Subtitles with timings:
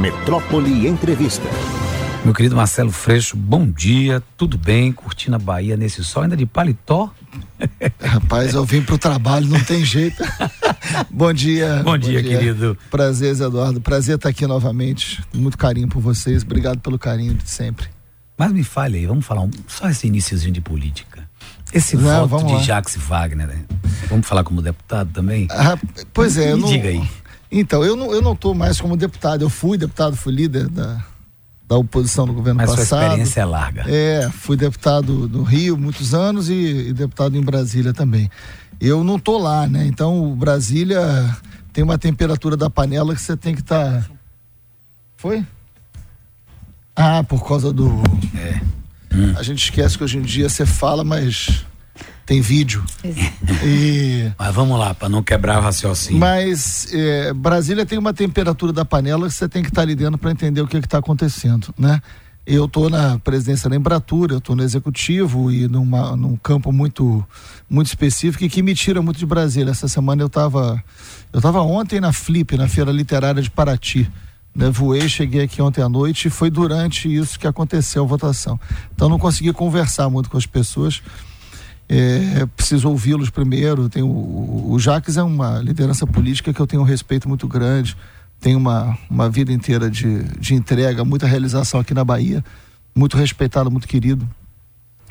[0.00, 1.46] Metrópole Entrevista.
[2.24, 4.90] Meu querido Marcelo Freixo, bom dia, tudo bem?
[4.92, 7.10] Curtindo a Bahia nesse sol, ainda de paletó?
[8.00, 10.24] Rapaz, eu vim pro trabalho, não tem jeito.
[11.10, 11.82] bom dia.
[11.84, 12.78] Bom, bom dia, dia, querido.
[12.90, 13.78] Prazer, Zé Eduardo.
[13.78, 15.22] Prazer estar aqui novamente.
[15.34, 16.42] Muito carinho por vocês.
[16.42, 17.86] Obrigado pelo carinho de sempre.
[18.38, 21.28] Mas me fale aí, vamos falar um, só esse iníciozinho de política.
[21.74, 22.62] Esse não, voto de lá.
[22.62, 23.64] Jacques Wagner, né?
[24.08, 25.46] Vamos falar como deputado também?
[25.50, 25.76] Ah,
[26.14, 27.06] pois é, me eu não, diga aí.
[27.50, 29.42] Então, eu não, eu não tô mais como deputado.
[29.42, 31.04] Eu fui deputado, fui líder da,
[31.66, 32.80] da oposição no governo Mas passado.
[32.80, 33.84] Mas sua experiência é larga.
[33.88, 38.30] É, fui deputado no Rio muitos anos e, e deputado em Brasília também.
[38.80, 39.86] Eu não tô lá, né?
[39.86, 41.36] Então, Brasília
[41.72, 44.02] tem uma temperatura da panela que você tem que estar.
[44.02, 44.10] Tá...
[45.16, 45.44] Foi?
[46.96, 47.88] Ah, por causa do.
[48.36, 48.60] É.
[49.14, 49.34] Hum.
[49.36, 51.64] A gente esquece que hoje em dia você fala, mas
[52.30, 52.84] tem vídeo.
[53.64, 54.30] e...
[54.38, 56.20] Mas vamos lá, para não quebrar o raciocínio.
[56.20, 59.96] Mas é, Brasília tem uma temperatura da panela que você tem que estar tá ali
[59.96, 62.00] dentro para entender o que está acontecendo, né?
[62.46, 67.26] Eu estou na presidência da Embratura, eu estou no executivo e numa, num campo muito
[67.68, 69.72] muito específico e que me tira muito de Brasília.
[69.72, 70.82] Essa semana eu estava
[71.32, 74.08] eu tava ontem na Flip, na Feira Literária de Paraty.
[74.54, 78.58] Né, voei, cheguei aqui ontem à noite e foi durante isso que aconteceu a votação.
[78.94, 81.02] Então não consegui conversar muito com as pessoas
[81.92, 83.88] é, preciso ouvi-los primeiro.
[83.88, 87.96] Tem o, o Jaques é uma liderança política que eu tenho um respeito muito grande.
[88.38, 92.44] Tem uma, uma vida inteira de, de entrega, muita realização aqui na Bahia.
[92.94, 94.28] Muito respeitado, muito querido.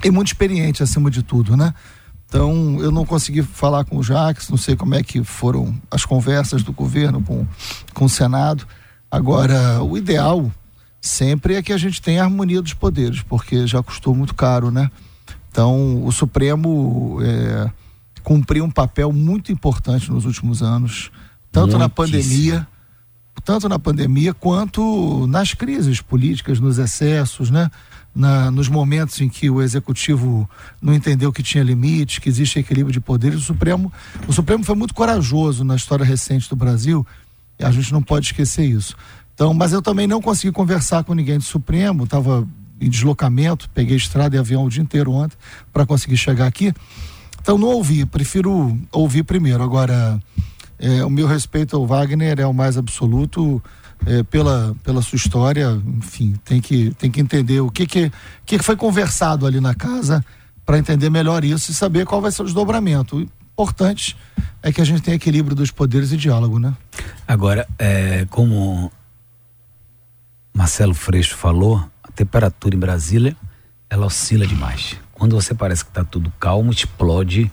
[0.02, 1.74] E muito experiente, acima de tudo, né?
[2.26, 6.06] Então, eu não consegui falar com o Jaques, não sei como é que foram as
[6.06, 7.46] conversas do governo com,
[7.94, 8.66] com o Senado.
[9.12, 10.50] Agora, o ideal
[11.02, 14.90] sempre é que a gente tenha harmonia dos poderes, porque já custou muito caro, né?
[15.52, 17.70] Então, o Supremo é,
[18.24, 21.12] cumpriu um papel muito importante nos últimos anos,
[21.52, 21.80] tanto Muitíssimo.
[21.80, 22.68] na pandemia,
[23.44, 27.70] tanto na pandemia quanto nas crises políticas, nos excessos, né?
[28.14, 30.50] Na, nos momentos em que o executivo
[30.82, 33.94] não entendeu que tinha limite, que existe equilíbrio de poderes, o Supremo,
[34.28, 37.06] o Supremo foi muito corajoso na história recente do Brasil,
[37.58, 38.96] e a gente não pode esquecer isso.
[39.34, 42.48] Então, mas eu também não consegui conversar com ninguém do Supremo, estava
[42.80, 45.38] em deslocamento, peguei estrada e avião o dia inteiro ontem
[45.72, 46.74] para conseguir chegar aqui.
[47.42, 49.64] Então não ouvi, prefiro ouvir primeiro.
[49.64, 50.22] Agora,
[50.78, 53.62] é, o meu respeito ao Wagner é o mais absoluto
[54.06, 55.82] é, pela, pela sua história.
[55.98, 58.12] Enfim, tem que, tem que entender o que, que,
[58.46, 60.24] que foi conversado ali na casa
[60.66, 63.18] para entender melhor isso e saber qual vai ser o desdobramento.
[63.18, 63.22] O
[63.54, 64.16] importante
[64.62, 66.74] é que a gente tenha equilíbrio dos poderes e diálogo, né?
[67.28, 68.92] Agora, é, como
[70.54, 71.84] Marcelo Freixo falou,
[72.20, 73.36] temperatura em Brasília,
[73.90, 74.98] ela oscila demais.
[75.14, 77.50] Quando você parece que está tudo calmo, explode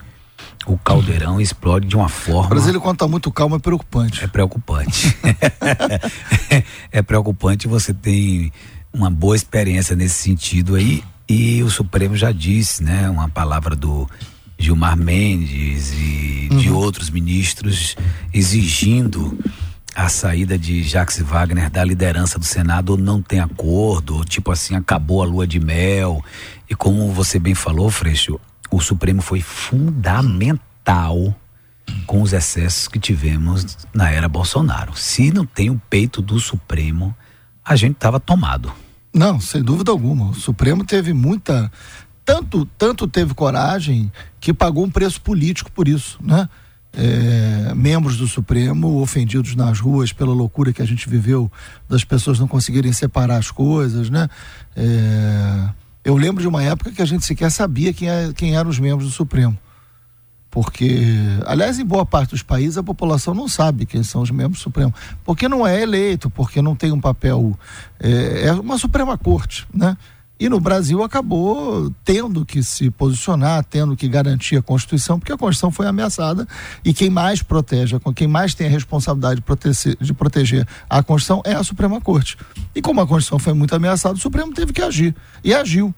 [0.66, 2.48] o caldeirão explode de uma forma.
[2.48, 4.24] Brasília, quando está muito calmo, é preocupante.
[4.24, 5.16] É preocupante.
[6.90, 7.68] é preocupante.
[7.68, 8.52] Você tem
[8.92, 11.04] uma boa experiência nesse sentido aí.
[11.28, 13.08] E o Supremo já disse, né?
[13.08, 14.08] Uma palavra do
[14.58, 16.58] Gilmar Mendes e uhum.
[16.58, 17.96] de outros ministros
[18.34, 19.38] exigindo
[19.96, 25.22] a saída de Jacques Wagner da liderança do Senado não tem acordo, tipo assim, acabou
[25.22, 26.22] a lua de mel.
[26.68, 28.38] E como você bem falou, Freixo,
[28.70, 31.34] o Supremo foi fundamental
[32.06, 34.94] com os excessos que tivemos na era Bolsonaro.
[34.94, 37.16] Se não tem o peito do Supremo,
[37.64, 38.70] a gente estava tomado.
[39.14, 40.28] Não, sem dúvida alguma.
[40.28, 41.72] O Supremo teve muita.
[42.22, 46.46] Tanto, tanto teve coragem que pagou um preço político por isso, né?
[46.96, 51.52] É, membros do Supremo ofendidos nas ruas pela loucura que a gente viveu
[51.88, 54.28] das pessoas não conseguirem separar as coisas, né?
[54.74, 55.68] É,
[56.02, 58.78] eu lembro de uma época que a gente sequer sabia quem, é, quem eram os
[58.78, 59.58] membros do Supremo.
[60.50, 61.12] Porque,
[61.44, 64.62] aliás, em boa parte dos países a população não sabe quem são os membros do
[64.62, 64.94] Supremo.
[65.22, 67.58] Porque não é eleito, porque não tem um papel.
[68.00, 69.98] É, é uma Suprema Corte, né?
[70.38, 75.36] E no Brasil acabou tendo que se posicionar, tendo que garantir a Constituição, porque a
[75.36, 76.46] Constituição foi ameaçada
[76.84, 81.42] e quem mais protege, quem mais tem a responsabilidade de proteger, de proteger a Constituição
[81.44, 82.36] é a Suprema Corte.
[82.74, 85.14] E como a Constituição foi muito ameaçada, o Supremo teve que agir.
[85.42, 85.94] E agiu.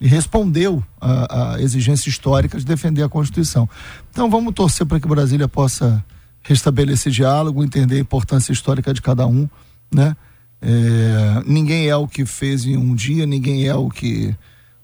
[0.00, 3.68] E respondeu à, exigência histórica de defender a Constituição.
[4.10, 6.04] Então vamos torcer para que Brasília possa
[6.42, 9.48] restabelecer diálogo, entender a importância histórica de cada um,
[9.92, 10.16] né?
[10.64, 14.34] É, ninguém é o que fez em um dia, ninguém é o que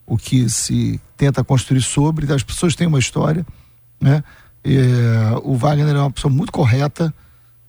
[0.04, 2.32] o que se tenta construir sobre.
[2.32, 3.46] As pessoas têm uma história,
[4.00, 4.24] né?
[4.64, 7.14] É, o Wagner é uma pessoa muito correta.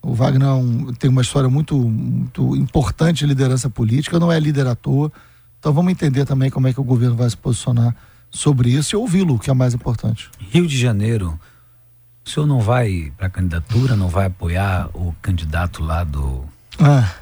[0.01, 4.39] O Wagner é um, tem uma história muito, muito importante de liderança política, não é
[4.39, 5.12] líder à toa.
[5.59, 7.94] Então vamos entender também como é que o governo vai se posicionar
[8.31, 10.29] sobre isso e ouvi-lo, que é mais importante.
[10.50, 11.38] Rio de Janeiro,
[12.25, 16.45] o senhor não vai para a candidatura, não vai apoiar o candidato lá do.
[16.79, 17.13] Ah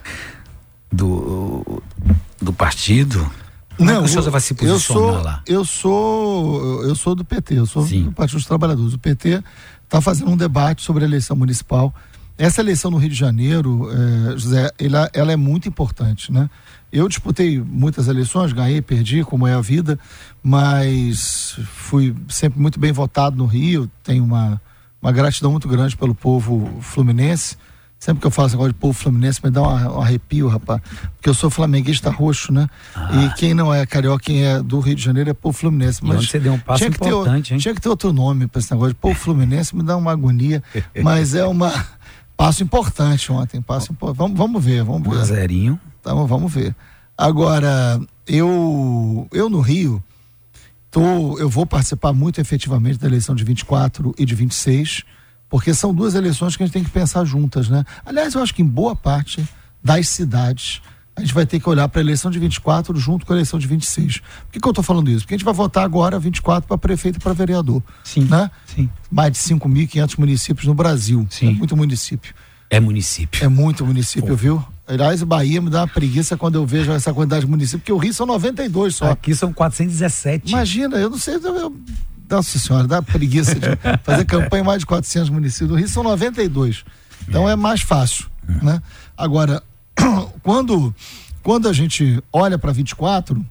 [2.41, 3.29] do partido?
[3.77, 5.43] Como não, é o vai se posicionar eu sou, lá?
[5.45, 8.05] Eu sou, eu sou do PT, eu sou Sim.
[8.05, 8.93] do Partido dos Trabalhadores.
[8.93, 9.43] O PT
[9.83, 11.93] está fazendo um debate sobre a eleição municipal.
[12.37, 16.49] Essa eleição no Rio de Janeiro, é, José, ela, ela é muito importante, né?
[16.91, 19.99] Eu disputei muitas eleições, ganhei, perdi, como é a vida,
[20.41, 24.61] mas fui sempre muito bem votado no Rio, tenho uma,
[25.01, 27.57] uma gratidão muito grande pelo povo fluminense.
[27.99, 30.81] Sempre que eu falo agora de povo fluminense, me dá um, arrepio, rapaz.
[31.15, 32.67] Porque eu sou flamenguista roxo, né?
[32.95, 33.09] Ah.
[33.15, 36.03] E quem não é carioca, quem é do Rio de Janeiro é povo fluminense.
[36.03, 37.59] Mas você deu um passo tinha que importante, ter, hein?
[37.59, 40.63] Tinha que ter outro nome para esse negócio de povo fluminense, me dá uma agonia.
[41.03, 41.73] mas é uma
[42.37, 43.61] passo importante ontem.
[43.61, 44.17] Passo importante.
[44.17, 45.19] Vamos, vamos ver, vamos ver.
[45.19, 45.79] Um zerinho.
[45.99, 46.75] Então, vamos ver.
[47.17, 50.03] Agora, eu, eu no Rio,
[50.91, 55.03] tô, eu vou participar muito efetivamente da eleição de 24 e de 26
[55.49, 57.85] porque são duas eleições que a gente tem que pensar juntas, né?
[58.05, 59.47] Aliás, eu acho que em boa parte
[59.83, 60.81] das cidades
[61.15, 63.57] a gente vai ter que olhar para a eleição de 24 junto com a eleição
[63.57, 64.19] de 26.
[64.19, 65.21] Por que, que eu estou falando isso?
[65.21, 67.81] Porque a gente vai votar agora 24 para prefeito e para vereador.
[68.03, 68.25] Sim.
[68.25, 68.51] Né?
[68.67, 68.87] Sim.
[69.09, 71.25] Mais de 5.500 municípios no Brasil.
[71.31, 71.49] Sim.
[71.49, 72.35] É muito município.
[72.69, 73.43] É município.
[73.43, 74.35] É muito município, Pô.
[74.35, 74.65] viu?
[74.87, 77.97] Aliás, Bahia me dá uma preguiça quando eu vejo essa quantidade de municípios, porque o
[77.97, 79.11] Rio são 92 só.
[79.11, 80.49] Aqui são 417.
[80.49, 81.75] Imagina, eu não sei, eu,
[82.29, 83.67] nossa senhora, dá preguiça de
[84.03, 85.69] fazer campanha em mais de 400 municípios.
[85.69, 86.83] No Rio são 92.
[87.27, 88.25] Então é mais fácil,
[88.61, 88.81] né?
[89.17, 89.61] Agora,
[90.43, 90.93] quando,
[91.43, 93.45] quando a gente olha para 24,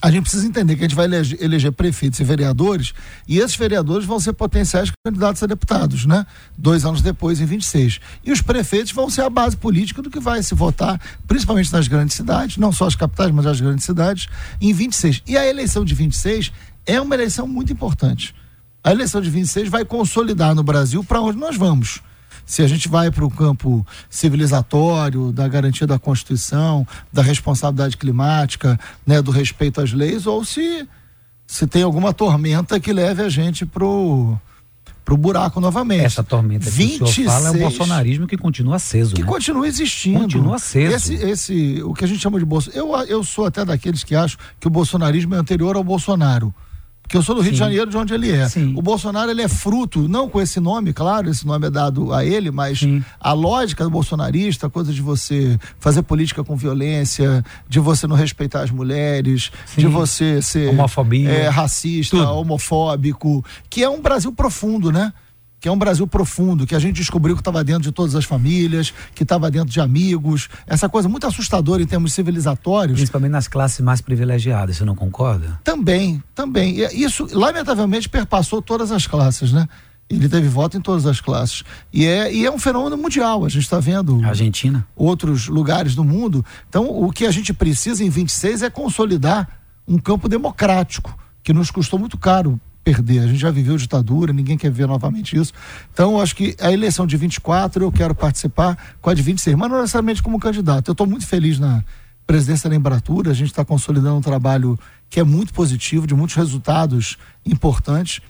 [0.00, 2.92] a gente precisa entender que a gente vai eleger, eleger, prefeitos e vereadores,
[3.26, 6.26] e esses vereadores vão ser potenciais candidatos a deputados, né?
[6.56, 7.98] Dois anos depois, em 26.
[8.22, 11.88] E os prefeitos vão ser a base política do que vai se votar, principalmente nas
[11.88, 14.28] grandes cidades, não só as capitais, mas as grandes cidades,
[14.60, 15.22] em 26.
[15.26, 16.52] E a eleição de 26
[16.86, 18.34] é uma eleição muito importante.
[18.82, 22.00] A eleição de 26 vai consolidar no Brasil para onde nós vamos.
[22.46, 28.78] Se a gente vai para o campo civilizatório, da garantia da Constituição, da responsabilidade climática,
[29.04, 30.86] né, do respeito às leis, ou se,
[31.44, 34.38] se tem alguma tormenta que leve a gente para o
[35.04, 36.04] pro buraco novamente.
[36.04, 39.28] Essa tormenta que 26, o senhor fala é o bolsonarismo que continua aceso, Que né?
[39.28, 40.18] continua existindo.
[40.18, 40.94] Continua aceso.
[40.94, 42.80] Esse, esse, o que a gente chama de Bolsonaro.
[42.80, 46.52] Eu, eu sou até daqueles que acham que o bolsonarismo é anterior ao Bolsonaro.
[47.06, 47.54] Porque eu sou do Rio Sim.
[47.54, 48.48] de Janeiro, de onde ele é.
[48.48, 48.74] Sim.
[48.76, 52.24] O Bolsonaro, ele é fruto, não com esse nome, claro, esse nome é dado a
[52.24, 53.02] ele, mas Sim.
[53.20, 58.16] a lógica do bolsonarista, a coisa de você fazer política com violência, de você não
[58.16, 61.30] respeitar as mulheres, de você ser Homofobia.
[61.30, 62.28] É, racista, Tudo.
[62.32, 65.12] homofóbico, que é um Brasil profundo, né?
[65.66, 68.24] Que é um Brasil profundo, que a gente descobriu que estava dentro de todas as
[68.24, 72.96] famílias, que estava dentro de amigos, essa coisa muito assustadora em termos civilizatórios.
[72.96, 75.58] Principalmente nas classes mais privilegiadas, você não concorda?
[75.64, 76.76] Também, também.
[76.92, 79.68] Isso, lamentavelmente, perpassou todas as classes, né?
[80.08, 81.64] Ele teve voto em todas as classes.
[81.92, 83.44] E é, e é um fenômeno mundial.
[83.44, 84.24] A gente está vendo.
[84.24, 84.86] Argentina.
[84.94, 86.44] Outros lugares do mundo.
[86.68, 89.48] Então, o que a gente precisa em 26 é consolidar
[89.88, 91.12] um campo democrático,
[91.42, 93.18] que nos custou muito caro perder.
[93.18, 95.52] A gente já viveu ditadura, ninguém quer ver novamente isso.
[95.92, 99.68] Então, acho que a eleição de 24 eu quero participar com a de 26, mas
[99.68, 100.88] não necessariamente como candidato.
[100.88, 101.82] Eu estou muito feliz na
[102.24, 104.78] presidência da Embratura, a gente está consolidando um trabalho
[105.10, 108.20] que é muito positivo, de muitos resultados importantes.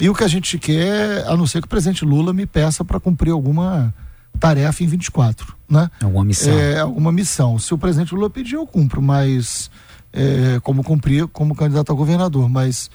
[0.00, 2.84] E o que a gente quer, a não ser que o presidente Lula me peça
[2.84, 3.94] para cumprir alguma
[4.40, 5.88] tarefa em 24, né?
[6.02, 6.52] Alguma missão.
[6.52, 7.58] É, alguma missão.
[7.60, 9.70] Se o presidente Lula pedir, eu cumpro, mas
[10.12, 12.90] é, como cumprir como candidato a governador, mas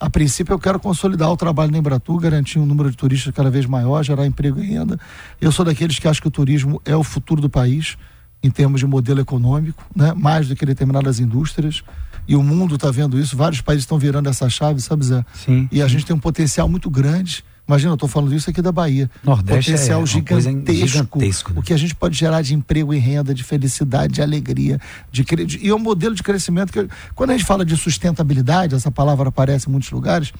[0.00, 3.50] a princípio, eu quero consolidar o trabalho na Embratur, garantir um número de turistas cada
[3.50, 4.98] vez maior, gerar emprego e renda.
[5.40, 7.96] Eu sou daqueles que acham que o turismo é o futuro do país,
[8.40, 10.14] em termos de modelo econômico, né?
[10.14, 11.82] mais do que determinadas indústrias.
[12.28, 15.24] E o mundo está vendo isso, vários países estão virando essa chave, sabe, Zé?
[15.34, 15.68] Sim.
[15.72, 18.72] E a gente tem um potencial muito grande Imagina, eu estou falando isso aqui da
[18.72, 19.10] Bahia.
[19.22, 20.86] Nordeste Potencial é gigantesco.
[20.86, 21.60] gigantesco né?
[21.60, 24.80] O que a gente pode gerar de emprego e renda, de felicidade, de alegria,
[25.12, 28.74] de, de e é um modelo de crescimento que quando a gente fala de sustentabilidade,
[28.74, 30.32] essa palavra aparece em muitos lugares.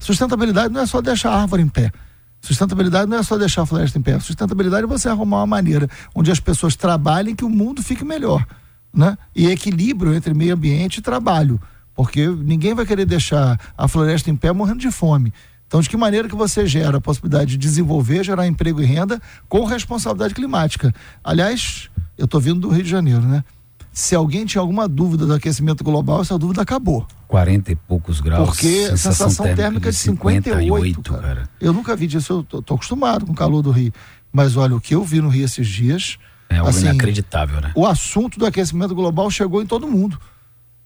[0.00, 1.92] Sustentabilidade não é só deixar a árvore em pé.
[2.40, 4.18] Sustentabilidade não é só deixar a floresta em pé.
[4.18, 8.44] Sustentabilidade é você arrumar uma maneira onde as pessoas trabalhem que o mundo fique melhor,
[8.92, 9.16] né?
[9.34, 11.60] E equilíbrio entre meio ambiente e trabalho,
[11.94, 15.32] porque ninguém vai querer deixar a floresta em pé morrendo de fome.
[15.66, 19.18] Então, de que maneira que você gera a possibilidade de desenvolver, gerar emprego e renda
[19.48, 20.94] com responsabilidade climática?
[21.24, 23.42] Aliás, eu estou vindo do Rio de Janeiro, né?
[23.90, 27.06] Se alguém tinha alguma dúvida do aquecimento global, essa dúvida acabou.
[27.28, 28.46] 40 e poucos graus.
[28.46, 31.22] Porque sensação, sensação térmica, térmica de 58, 58 cara.
[31.22, 31.50] cara.
[31.58, 33.92] Eu nunca vi disso, eu tô, tô, acostumado com o calor do Rio.
[34.30, 36.18] Mas olha, o que eu vi no Rio esses dias.
[36.54, 37.72] É algo assim, inacreditável, né?
[37.74, 40.18] O assunto do aquecimento global chegou em todo mundo.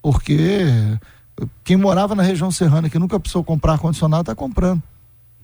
[0.02, 0.64] Porque
[1.64, 4.82] quem morava na região serrana que nunca precisou comprar ar-condicionado está comprando.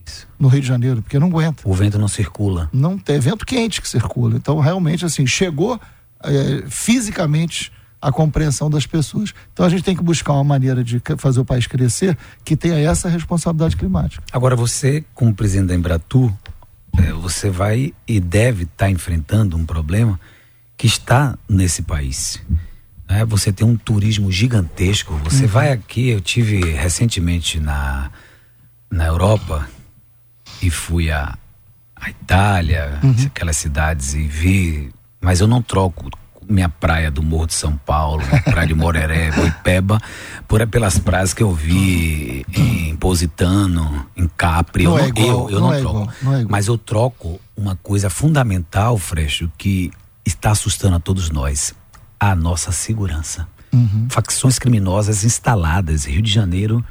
[0.05, 0.27] Isso.
[0.39, 1.63] No Rio de Janeiro, porque não aguenta.
[1.69, 2.69] O vento não circula.
[2.73, 4.37] Não tem é vento quente que circula.
[4.37, 5.81] Então, realmente, assim, chegou
[6.23, 9.33] é, fisicamente a compreensão das pessoas.
[9.53, 12.77] Então a gente tem que buscar uma maneira de fazer o país crescer que tenha
[12.77, 14.25] essa responsabilidade climática.
[14.33, 16.33] Agora você, como presidente da Embratur,
[16.99, 20.19] é, você vai e deve estar tá enfrentando um problema
[20.77, 22.41] que está nesse país.
[23.09, 23.25] Né?
[23.25, 25.15] Você tem um turismo gigantesco.
[25.25, 25.49] Você uhum.
[25.49, 28.11] vai aqui, eu tive recentemente na,
[28.91, 29.69] na Europa
[30.61, 31.37] e fui a,
[31.97, 33.15] a Itália, uhum.
[33.27, 36.11] aquelas cidades e vi, mas eu não troco
[36.49, 40.01] minha praia do Morro de São Paulo, praia de Moreré, Boipeba,
[40.47, 44.85] por pelas praias que eu vi em Positano, em Capri.
[44.85, 45.99] Não eu é igual, eu, eu não, não, é troco.
[45.99, 46.45] Igual, não é.
[46.49, 49.91] Mas eu troco uma coisa fundamental, Freixo, que
[50.25, 51.75] está assustando a todos nós:
[52.19, 53.49] a nossa segurança.
[53.73, 54.07] Uhum.
[54.11, 56.05] Facções criminosas instaladas.
[56.05, 56.85] Rio de Janeiro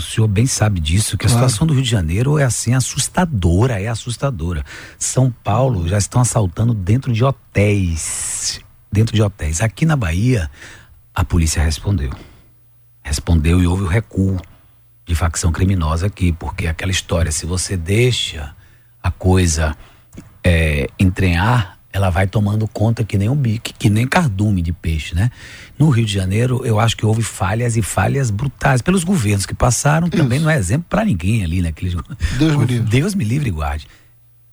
[0.00, 1.44] o senhor bem sabe disso, que a claro.
[1.44, 4.64] situação do Rio de Janeiro é assim assustadora, é assustadora.
[4.98, 8.60] São Paulo já estão assaltando dentro de hotéis,
[8.90, 9.60] dentro de hotéis.
[9.60, 10.50] Aqui na Bahia,
[11.14, 12.10] a polícia respondeu.
[13.02, 14.40] Respondeu e houve o recuo
[15.06, 18.54] de facção criminosa aqui, porque aquela história, se você deixa
[19.02, 19.76] a coisa
[20.44, 25.14] é, entranhar, ela vai tomando conta que nem um bique, que nem cardume de peixe,
[25.14, 25.30] né?
[25.76, 29.54] No Rio de Janeiro, eu acho que houve falhas e falhas brutais pelos governos que
[29.54, 30.16] passaram, Isso.
[30.16, 31.70] também não é exemplo para ninguém ali, né?
[31.70, 31.96] Aqueles...
[32.38, 32.88] Deus me livre.
[32.88, 33.88] Deus me livre e guarde.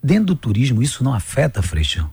[0.03, 2.07] Dentro do turismo, isso não afeta, Freixo?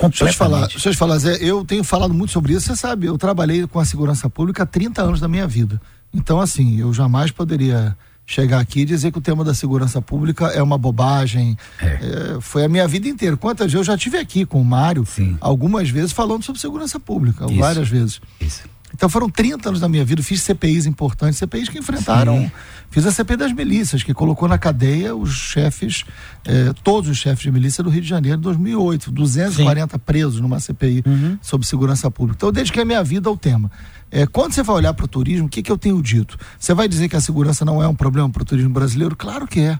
[0.00, 2.76] Deixa eu falar, deixa eu te falar, Zé, eu tenho falado muito sobre isso, você
[2.76, 5.80] sabe, eu trabalhei com a segurança pública há 30 anos da minha vida.
[6.12, 10.46] Então, assim, eu jamais poderia chegar aqui e dizer que o tema da segurança pública
[10.46, 11.56] é uma bobagem.
[11.80, 11.86] É.
[11.86, 13.36] É, foi a minha vida inteira.
[13.36, 15.38] Quantas vezes eu já tive aqui com o Mário, Sim.
[15.40, 17.60] algumas vezes falando sobre segurança pública, Isso.
[17.60, 18.20] várias vezes.
[18.40, 18.62] Isso.
[18.96, 22.38] Então foram 30 anos da minha vida, fiz CPIs importantes, CPIs que enfrentaram.
[22.38, 22.52] Sim.
[22.90, 26.04] Fiz a CPI das milícias, que colocou na cadeia os chefes,
[26.46, 29.10] eh, todos os chefes de milícia do Rio de Janeiro em 2008.
[29.10, 30.02] 240 Sim.
[30.02, 31.38] presos numa CPI uhum.
[31.42, 32.38] sobre segurança pública.
[32.38, 33.70] Então eu dediquei a minha vida ao tema.
[34.10, 36.38] É, quando você vai olhar para o turismo, o que, que eu tenho dito?
[36.58, 39.14] Você vai dizer que a segurança não é um problema para o turismo brasileiro?
[39.14, 39.78] Claro que é.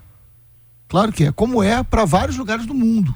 [0.87, 1.31] Claro que é.
[1.31, 3.15] Como é para vários lugares do mundo.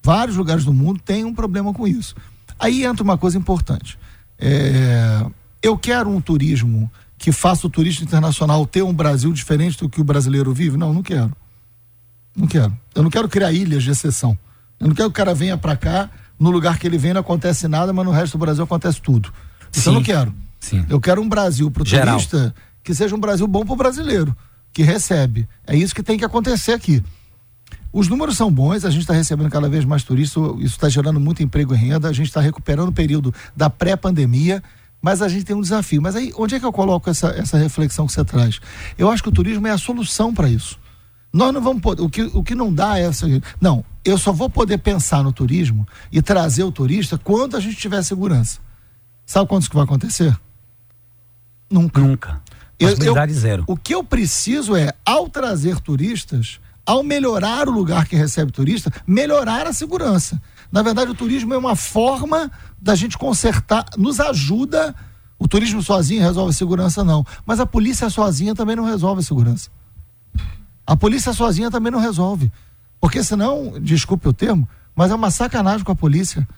[0.00, 2.14] Vários lugares do mundo têm um problema com isso.
[2.56, 3.98] Aí entra uma coisa importante.
[4.38, 5.26] É,
[5.62, 10.00] eu quero um turismo que faça o turista internacional ter um Brasil diferente do que
[10.00, 10.76] o brasileiro vive?
[10.76, 11.32] Não, não quero.
[12.36, 12.76] Não quero.
[12.94, 14.38] Eu não quero criar ilhas de exceção.
[14.78, 17.20] Eu não quero que o cara venha para cá, no lugar que ele vem não
[17.20, 19.32] acontece nada, mas no resto do Brasil acontece tudo.
[19.72, 19.90] Isso Sim.
[19.90, 20.34] eu não quero.
[20.60, 20.86] Sim.
[20.88, 22.16] Eu quero um Brasil pro Geral.
[22.16, 22.54] turista
[22.84, 24.36] que seja um Brasil bom pro brasileiro,
[24.72, 25.48] que recebe.
[25.66, 27.02] É isso que tem que acontecer aqui.
[27.98, 31.18] Os números são bons, a gente está recebendo cada vez mais turistas, isso está gerando
[31.18, 34.62] muito emprego e renda, a gente está recuperando o período da pré-pandemia,
[35.02, 36.00] mas a gente tem um desafio.
[36.00, 38.60] Mas aí, onde é que eu coloco essa, essa reflexão que você traz?
[38.96, 40.78] Eu acho que o turismo é a solução para isso.
[41.32, 43.26] Nós não vamos poder, o que, o que não dá é essa.
[43.60, 47.74] Não, eu só vou poder pensar no turismo e trazer o turista quando a gente
[47.74, 48.60] tiver segurança.
[49.26, 50.38] Sabe quando isso vai acontecer?
[51.68, 52.00] Nunca.
[52.00, 52.40] Nunca.
[52.78, 53.64] Possibilidade eu, zero.
[53.66, 58.90] O que eu preciso é, ao trazer turistas, ao melhorar o lugar que recebe turista,
[59.06, 60.40] melhorar a segurança.
[60.72, 64.94] Na verdade, o turismo é uma forma da gente consertar, nos ajuda.
[65.38, 67.26] O turismo sozinho resolve a segurança, não.
[67.44, 69.68] Mas a polícia sozinha também não resolve a segurança.
[70.86, 72.50] A polícia sozinha também não resolve.
[72.98, 74.66] Porque senão, desculpe o termo,
[74.96, 76.48] mas é uma sacanagem com a polícia.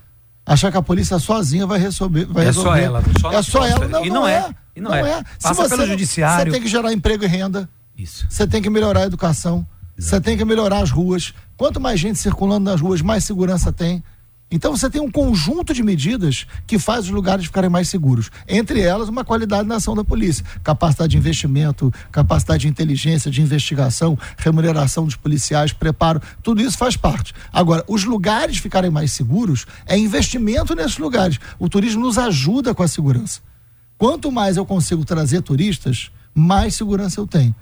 [0.46, 2.26] Achar que a polícia sozinha vai resolver.
[2.26, 2.70] Vai é resolver.
[2.70, 3.02] só ela.
[3.20, 3.88] Só é só ela.
[3.88, 4.34] Não, e não, não é.
[4.34, 4.54] é.
[4.76, 5.10] E não, não é.
[5.10, 5.25] é.
[5.42, 6.52] Passa você, pelo judiciário.
[6.52, 7.68] Você tem que gerar emprego e renda.
[7.99, 8.26] Isso.
[8.30, 9.66] Você tem que melhorar a educação.
[10.00, 11.35] Você tem que melhorar as ruas.
[11.59, 14.02] Quanto mais gente circulando nas ruas, mais segurança tem.
[14.50, 18.30] Então você tem um conjunto de medidas que faz os lugares ficarem mais seguros.
[18.49, 20.45] Entre elas, uma qualidade na ação da polícia.
[20.64, 26.97] Capacidade de investimento, capacidade de inteligência, de investigação, remuneração dos policiais, preparo, tudo isso faz
[26.97, 27.35] parte.
[27.52, 31.38] Agora, os lugares ficarem mais seguros é investimento nesses lugares.
[31.59, 33.40] O turismo nos ajuda com a segurança.
[33.99, 37.54] Quanto mais eu consigo trazer turistas, mais segurança eu tenho.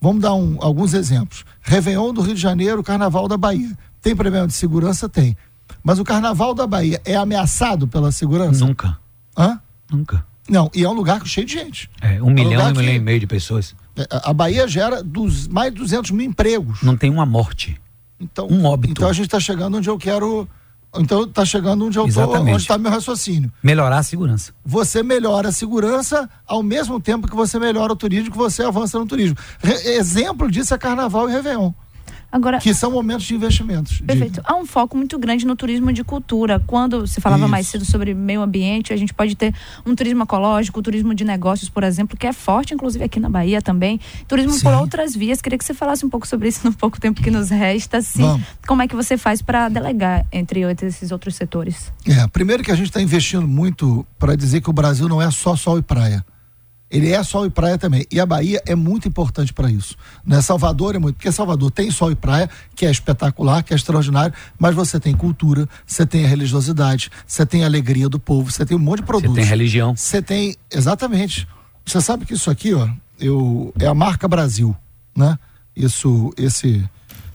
[0.00, 1.44] Vamos dar um, alguns exemplos.
[1.60, 3.76] Réveillon do Rio de Janeiro, Carnaval da Bahia.
[4.00, 5.08] Tem problema de segurança?
[5.08, 5.36] Tem.
[5.82, 8.64] Mas o Carnaval da Bahia é ameaçado pela segurança?
[8.64, 8.98] Nunca.
[9.36, 9.60] Hã?
[9.90, 10.24] Nunca.
[10.48, 11.90] Não, e é um lugar cheio de gente.
[12.00, 13.74] É, um é milhão, um milhão e meio de pessoas.
[13.96, 16.82] É, a Bahia gera dos, mais de 200 mil empregos.
[16.82, 17.80] Não tem uma morte.
[18.18, 18.92] Então, um óbito.
[18.92, 20.48] Então a gente está chegando onde eu quero
[21.00, 23.52] então está chegando onde eu estou, onde está meu raciocínio.
[23.62, 24.52] Melhorar a segurança.
[24.64, 28.98] Você melhora a segurança ao mesmo tempo que você melhora o turismo, que você avança
[28.98, 29.36] no turismo.
[29.62, 31.72] Re exemplo disso é Carnaval e Réveillon.
[32.36, 33.98] Agora, que são momentos de investimentos.
[34.02, 34.42] Perfeito.
[34.44, 36.62] Há um foco muito grande no turismo de cultura.
[36.66, 37.50] Quando se falava Isso.
[37.50, 39.54] mais cedo sobre meio ambiente, a gente pode ter
[39.86, 43.62] um turismo ecológico, turismo de negócios, por exemplo, que é forte, inclusive aqui na Bahia
[43.62, 43.98] também.
[44.28, 44.64] Turismo Sim.
[44.64, 45.40] por outras vias.
[45.40, 48.02] Queria que você falasse um pouco sobre isso no pouco tempo que nos resta.
[48.02, 48.44] Sim.
[48.66, 51.90] Como é que você faz para delegar entre esses outros setores?
[52.06, 55.30] É, primeiro que a gente está investindo muito para dizer que o Brasil não é
[55.30, 56.22] só sol e praia.
[56.90, 58.06] Ele é sol e praia também.
[58.10, 59.96] E a Bahia é muito importante para isso.
[60.24, 60.40] Né?
[60.40, 61.16] Salvador é muito.
[61.16, 65.14] Porque Salvador tem sol e praia, que é espetacular, que é extraordinário, mas você tem
[65.14, 69.00] cultura, você tem a religiosidade, você tem a alegria do povo, você tem um monte
[69.00, 69.34] de produtos.
[69.34, 69.96] Você tem religião.
[69.96, 70.56] Você tem.
[70.70, 71.48] Exatamente.
[71.84, 72.88] Você sabe que isso aqui, ó,
[73.18, 74.76] eu, é a marca Brasil,
[75.14, 75.38] né?
[75.74, 76.88] Isso, esse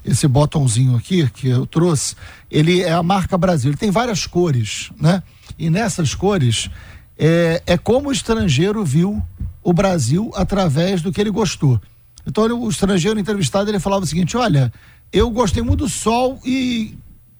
[0.03, 2.15] esse botãozinho aqui que eu trouxe,
[2.49, 3.69] ele é a marca Brasil.
[3.69, 5.21] Ele tem várias cores, né?
[5.59, 6.69] E nessas cores
[7.17, 9.21] é, é como o estrangeiro viu
[9.63, 11.79] o Brasil através do que ele gostou.
[12.25, 14.71] Então o estrangeiro entrevistado ele falava o seguinte: olha,
[15.11, 16.97] eu gostei muito do sol e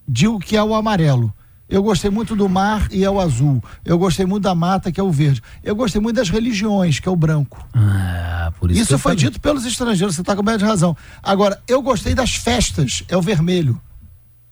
[0.07, 1.33] digo que é o amarelo.
[1.71, 3.63] Eu gostei muito do mar e é o azul.
[3.85, 5.41] Eu gostei muito da mata, que é o verde.
[5.63, 7.65] Eu gostei muito das religiões, que é o branco.
[7.73, 8.81] Ah, por isso.
[8.81, 9.17] Isso foi falei.
[9.17, 10.97] dito pelos estrangeiros, você está com de razão.
[11.23, 13.79] Agora, eu gostei das festas, é o vermelho.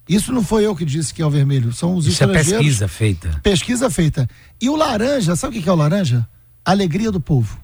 [0.10, 2.52] Isso não foi eu que disse que é o vermelho, são os Isso é estrangeiros.
[2.52, 3.40] é pesquisa feita.
[3.44, 4.28] Pesquisa feita.
[4.60, 6.28] E o laranja, sabe o que é o laranja?
[6.66, 7.60] Alegria do povo.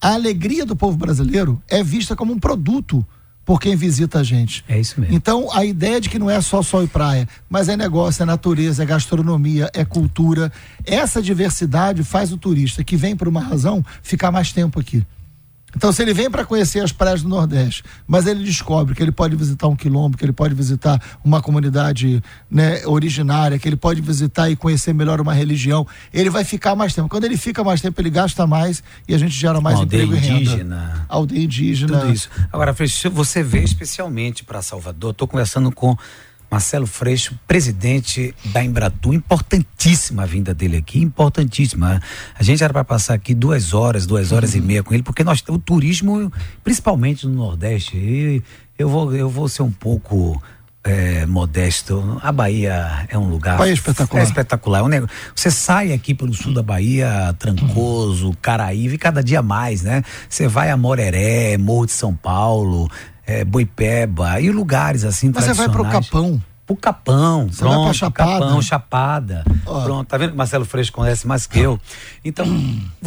[0.00, 3.06] A alegria do povo brasileiro é vista como um produto
[3.44, 4.64] por quem visita a gente.
[4.66, 5.14] É isso mesmo.
[5.14, 8.26] Então, a ideia de que não é só sol e praia, mas é negócio, é
[8.26, 10.50] natureza, é gastronomia, é cultura.
[10.86, 15.04] Essa diversidade faz o turista que vem por uma razão ficar mais tempo aqui.
[15.76, 19.12] Então, se ele vem para conhecer as praias do Nordeste, mas ele descobre que ele
[19.12, 24.00] pode visitar um quilombo, que ele pode visitar uma comunidade né, originária, que ele pode
[24.00, 27.08] visitar e conhecer melhor uma religião, ele vai ficar mais tempo.
[27.08, 30.24] Quando ele fica mais tempo, ele gasta mais e a gente gera mais Aldeia emprego
[30.24, 30.54] indígena.
[30.54, 31.06] e renda.
[31.08, 31.98] Aldeia indígena.
[32.00, 32.28] Tudo isso.
[32.52, 32.74] Agora,
[33.12, 35.96] você vê especialmente para Salvador, estou conversando com
[36.50, 42.00] Marcelo Freixo, presidente da Embratur, importantíssima a vinda dele aqui, importantíssima.
[42.38, 44.58] A gente era para passar aqui duas horas, duas horas uhum.
[44.58, 46.32] e meia com ele, porque nós o turismo,
[46.62, 48.42] principalmente no Nordeste,
[48.78, 50.40] eu vou, eu vou ser um pouco
[50.84, 52.20] é, modesto.
[52.22, 53.56] A Bahia é um lugar.
[53.56, 54.20] Bahia é espetacular.
[54.20, 54.78] É espetacular.
[54.80, 59.42] É um negócio, você sai aqui pelo sul da Bahia, Trancoso, Caraíva, e cada dia
[59.42, 60.02] mais, né?
[60.28, 62.90] Você vai a Moreré, Morro de São Paulo,
[63.26, 66.42] é, Boipeba e lugares assim Mas você vai pro Capão.
[66.66, 68.40] Pro Capão, você pronto, vai pra Chapada.
[68.40, 69.44] Capão, Chapada.
[69.66, 69.82] Oh.
[69.82, 71.78] Pronto, tá vendo que Marcelo Freixo conhece mais que eu?
[72.24, 72.46] Então,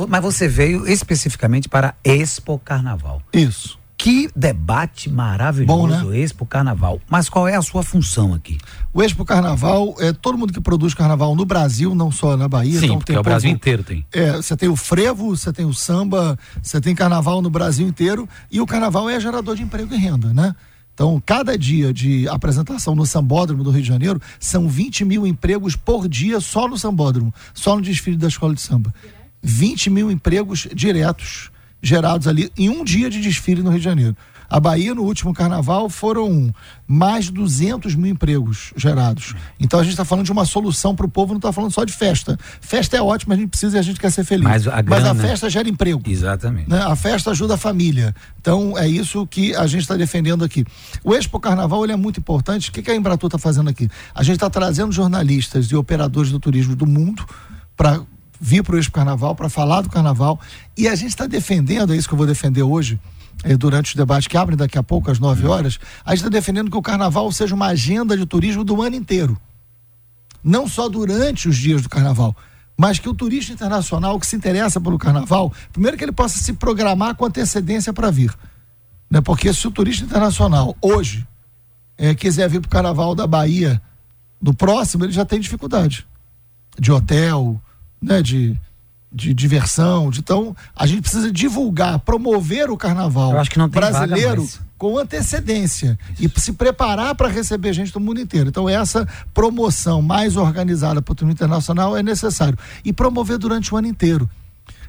[0.08, 3.20] mas você veio especificamente para Expo Carnaval.
[3.34, 3.80] Isso.
[3.98, 6.20] Que debate maravilhoso Bom, né?
[6.20, 7.02] Expo Carnaval.
[7.10, 8.60] Mas qual é a sua função aqui?
[8.94, 12.80] O Expo Carnaval, é todo mundo que produz carnaval no Brasil, não só na Bahia.
[12.80, 14.06] Sim, então porque tem o Brasil inteiro tem.
[14.14, 18.30] É, você tem o frevo, você tem o samba, você tem carnaval no Brasil inteiro
[18.52, 20.56] e o carnaval é gerador de emprego e renda, né?
[20.94, 25.76] Então, cada dia de apresentação no Sambódromo do Rio de Janeiro são 20 mil empregos
[25.76, 28.94] por dia só no Sambódromo, só no desfile da escola de samba.
[29.42, 34.16] 20 mil empregos diretos gerados ali em um dia de desfile no Rio de Janeiro.
[34.50, 36.54] A Bahia, no último carnaval, foram
[36.88, 39.36] mais de 200 mil empregos gerados.
[39.60, 41.84] Então a gente está falando de uma solução para o povo, não está falando só
[41.84, 42.40] de festa.
[42.62, 44.46] Festa é ótima, a gente precisa e a gente quer ser feliz.
[44.46, 45.14] Mas a, grana...
[45.14, 46.02] Mas a festa gera emprego.
[46.06, 46.70] Exatamente.
[46.70, 46.80] Né?
[46.80, 48.16] A festa ajuda a família.
[48.40, 50.66] Então é isso que a gente está defendendo aqui.
[51.04, 52.70] O Expo Carnaval ele é muito importante.
[52.70, 53.90] O que, que a Embratur está fazendo aqui?
[54.16, 57.26] A gente está trazendo jornalistas e operadores do turismo do mundo
[57.76, 58.02] para
[58.40, 60.40] vir para o Expo Carnaval para falar do Carnaval
[60.76, 63.00] e a gente está defendendo, é isso que eu vou defender hoje,
[63.44, 66.30] eh, durante os debates que abrem daqui a pouco, às 9 horas, a gente está
[66.30, 69.38] defendendo que o Carnaval seja uma agenda de turismo do ano inteiro.
[70.44, 72.36] Não só durante os dias do Carnaval,
[72.78, 76.54] mas que o turista internacional que se interessa pelo Carnaval, primeiro que ele possa se
[76.54, 78.34] programar com antecedência para vir.
[79.10, 79.20] Né?
[79.20, 81.28] Porque se o turista internacional hoje
[81.98, 83.82] eh, quiser vir para o Carnaval da Bahia
[84.40, 86.06] do próximo, ele já tem dificuldade
[86.80, 87.60] de hotel,
[88.02, 88.60] né, de,
[89.12, 90.10] de diversão.
[90.10, 93.34] De, então, a gente precisa divulgar, promover o carnaval
[93.70, 96.32] brasileiro com antecedência Isso.
[96.38, 98.50] e se preparar para receber gente do mundo inteiro.
[98.50, 102.58] Então, essa promoção mais organizada para o turismo internacional é necessário.
[102.86, 104.30] E promover durante o ano inteiro.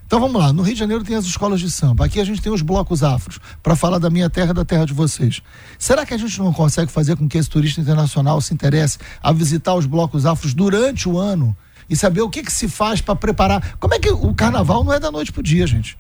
[0.09, 2.41] Então vamos lá, no Rio de Janeiro tem as escolas de samba, aqui a gente
[2.41, 5.43] tem os blocos afros, para falar da minha terra da terra de vocês.
[5.79, 9.31] Será que a gente não consegue fazer com que esse turista internacional se interesse a
[9.33, 11.55] visitar os blocos afros durante o ano?
[11.89, 13.77] E saber o que, que se faz para preparar.
[13.79, 15.97] Como é que o carnaval não é da noite pro dia, gente?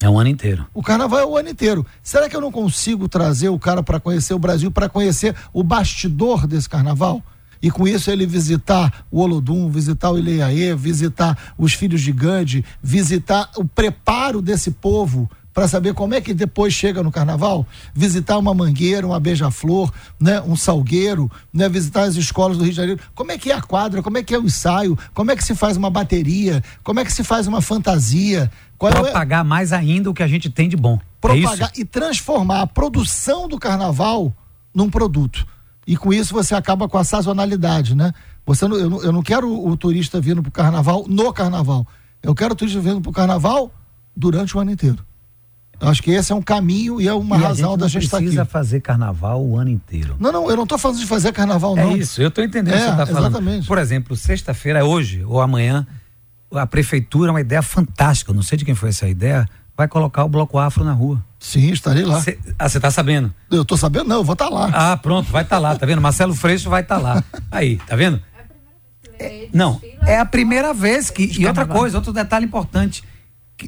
[0.00, 0.66] É o ano inteiro.
[0.74, 1.86] O carnaval é o ano inteiro.
[2.02, 5.62] Será que eu não consigo trazer o cara para conhecer o Brasil, para conhecer o
[5.62, 7.22] bastidor desse carnaval?
[7.62, 12.62] E com isso ele visitar o Olodum, visitar o Ileiaê, visitar os filhos de Gandhi,
[12.82, 17.64] visitar o preparo desse povo para saber como é que depois chega no carnaval,
[17.94, 22.76] visitar uma mangueira, uma beija-flor, né, um salgueiro, né, visitar as escolas do Rio de
[22.76, 23.00] Janeiro.
[23.14, 24.02] Como é que é a quadra?
[24.02, 24.98] Como é que é o ensaio?
[25.14, 26.62] Como é que se faz uma bateria?
[26.82, 28.50] Como é que se faz uma fantasia?
[28.76, 29.48] Qual é Propagar é...
[29.48, 30.96] mais ainda o que a gente tem de bom.
[30.96, 34.36] É Propagar é e transformar a produção do carnaval
[34.74, 35.46] num produto.
[35.86, 38.12] E com isso você acaba com a sazonalidade, né?
[38.44, 41.32] Você não, eu, não, eu não quero o, o turista vindo para o carnaval no
[41.32, 41.86] carnaval.
[42.20, 43.72] Eu quero o turista vindo para o carnaval
[44.16, 45.04] durante o ano inteiro.
[45.84, 48.18] Eu acho que esse é um caminho e é uma e razão da gente estar
[48.18, 48.26] aqui.
[48.26, 50.16] precisa fazer carnaval o ano inteiro.
[50.18, 51.92] Não, não, eu não estou falando de fazer carnaval, não.
[51.92, 53.32] É isso, eu estou entendendo é, o que você está falando.
[53.32, 53.66] Exatamente.
[53.66, 55.86] Por exemplo, sexta-feira, é hoje ou amanhã,
[56.52, 60.28] a prefeitura, uma ideia fantástica, não sei de quem foi essa ideia, vai colocar o
[60.28, 61.22] Bloco Afro na rua.
[61.38, 62.20] Sim, estarei lá.
[62.20, 63.32] Cê, ah, você está sabendo?
[63.50, 64.70] Eu estou sabendo, não, eu vou estar tá lá.
[64.72, 66.00] Ah, pronto, vai estar tá lá, tá vendo?
[66.00, 67.24] Marcelo Freixo vai estar tá lá.
[67.50, 68.20] Aí, tá vendo?
[69.18, 71.40] É, não, é a primeira vez que.
[71.40, 73.04] E outra coisa, outro detalhe importante.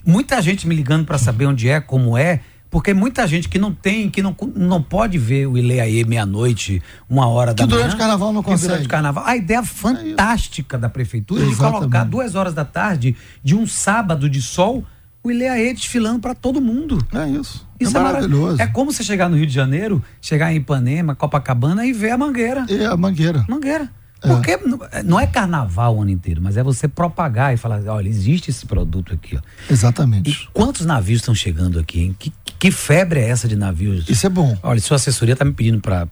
[0.04, 3.72] Muita gente me ligando para saber onde é, como é, porque muita gente que não
[3.72, 7.76] tem, que não, não pode ver o Ileaê meia-noite, uma hora que da manhã.
[7.76, 8.68] Que durante o carnaval não consegue.
[8.68, 9.24] Durante o carnaval.
[9.26, 11.72] A ideia fantástica é da prefeitura Exatamente.
[11.72, 14.84] de colocar duas horas da tarde de um sábado de sol
[15.26, 16.98] o Ileaê desfilando para todo mundo.
[17.12, 17.66] É isso.
[17.80, 18.62] Isso é, é maravilhoso.
[18.62, 22.18] É como você chegar no Rio de Janeiro, chegar em Ipanema, Copacabana e ver a
[22.18, 22.64] mangueira.
[22.68, 23.44] É a mangueira.
[23.48, 23.90] Mangueira.
[24.26, 24.34] É.
[24.34, 24.58] Porque
[25.04, 28.66] não é carnaval o ano inteiro, mas é você propagar e falar, olha, existe esse
[28.66, 29.36] produto aqui.
[29.36, 29.40] Ó.
[29.70, 30.30] Exatamente.
[30.30, 32.16] E quantos navios estão chegando aqui, hein?
[32.18, 34.08] Que, que febre é essa de navios?
[34.08, 34.56] Isso é bom.
[34.62, 36.06] Olha, sua assessoria está me pedindo para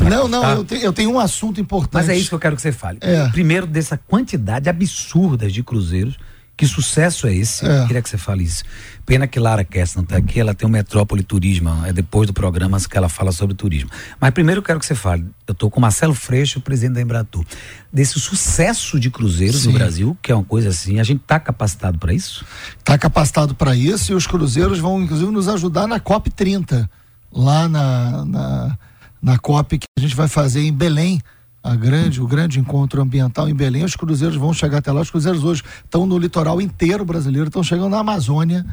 [0.00, 1.92] não, não, eu, te, eu, tenho um assunto importante.
[1.92, 2.98] Mas é isso que eu quero que você fale.
[3.02, 3.28] É.
[3.28, 6.16] Primeiro, dessa quantidade absurda de cruzeiros
[6.62, 7.66] que sucesso é esse?
[7.66, 7.86] É.
[7.88, 8.62] Queria que você fale isso.
[9.04, 12.32] Pena que Lara Kess não está aqui, ela tem o Metrópole Turismo, é depois do
[12.32, 13.90] programa que ela fala sobre turismo.
[14.20, 17.44] Mas primeiro eu quero que você fale, eu estou com Marcelo Freixo, presidente da Embratur,
[17.92, 19.72] desse sucesso de cruzeiros Sim.
[19.72, 22.46] no Brasil, que é uma coisa assim, a gente está capacitado para isso?
[22.78, 26.88] Está capacitado para isso e os cruzeiros vão inclusive nos ajudar na COP 30,
[27.32, 28.78] lá na, na,
[29.20, 31.20] na COP que a gente vai fazer em Belém,
[31.62, 33.84] a grande, o grande encontro ambiental em Belém.
[33.84, 35.00] Os cruzeiros vão chegar até lá.
[35.00, 38.66] Os cruzeiros hoje estão no litoral inteiro brasileiro, estão chegando na Amazônia.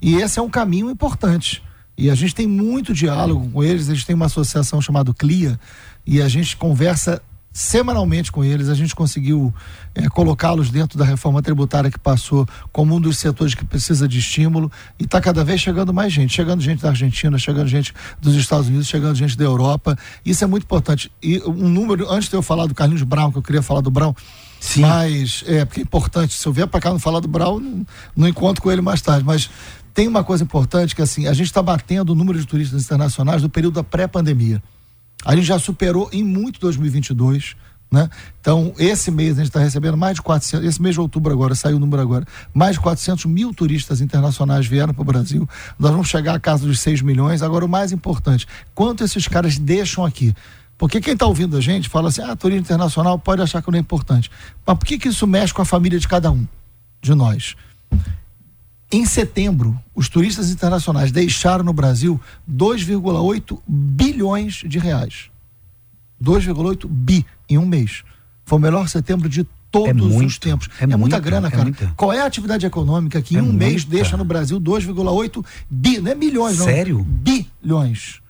[0.00, 1.62] E esse é um caminho importante.
[1.98, 3.86] E a gente tem muito diálogo com eles.
[3.86, 5.60] Gente tem uma associação chamada CLIA
[6.06, 7.20] e a gente conversa
[7.52, 9.52] semanalmente com eles, a gente conseguiu
[9.94, 14.18] é, colocá-los dentro da reforma tributária que passou como um dos setores que precisa de
[14.18, 18.36] estímulo e está cada vez chegando mais gente, chegando gente da Argentina, chegando gente dos
[18.36, 19.98] Estados Unidos, chegando gente da Europa.
[20.24, 21.10] Isso é muito importante.
[21.22, 23.90] E um número, antes de eu falar do Carlinhos Brown, que eu queria falar do
[23.90, 24.14] Brown,
[24.60, 24.82] Sim.
[24.82, 26.34] mas é porque é importante.
[26.34, 27.86] Se eu vier para cá não falar do Brown, não,
[28.16, 29.50] não encontro com ele mais tarde, mas
[29.92, 33.42] tem uma coisa importante que assim, a gente está batendo o número de turistas internacionais
[33.42, 34.62] do período da pré-pandemia.
[35.24, 37.56] A gente já superou em muito 2022.
[37.90, 38.08] Né?
[38.40, 41.56] Então, esse mês a gente está recebendo mais de 400, esse mês de outubro agora,
[41.56, 45.48] saiu o número agora, mais de 400 mil turistas internacionais vieram para o Brasil.
[45.76, 47.42] Nós vamos chegar à casa dos 6 milhões.
[47.42, 50.32] Agora, o mais importante, quanto esses caras deixam aqui?
[50.78, 53.76] Porque quem está ouvindo a gente fala assim: ah, turismo internacional pode achar que não
[53.76, 54.30] é importante.
[54.64, 56.46] Mas por que, que isso mexe com a família de cada um
[57.02, 57.54] de nós?
[58.92, 65.30] Em setembro, os turistas internacionais deixaram no Brasil 2,8 bilhões de reais.
[66.22, 68.02] 2,8 bi em um mês.
[68.44, 70.68] Foi o melhor setembro de todos é muito, os tempos.
[70.80, 71.62] É, é muita, muita grana, é cara.
[71.62, 71.94] Muita.
[71.96, 73.64] Qual é a atividade econômica que em é um muita.
[73.64, 76.66] mês deixa no Brasil 2,8 bi, não é milhões, não.
[76.66, 77.04] Sério?
[77.04, 78.20] Bilhões.